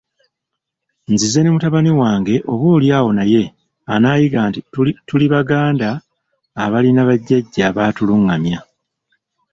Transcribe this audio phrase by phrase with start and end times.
[1.13, 3.43] Nzize ne mutabani wange oboolyawo naye
[3.93, 4.59] anaayiga nti
[5.07, 5.89] tuli Baganda
[6.63, 8.59] abalina bajjajja abatulungamya.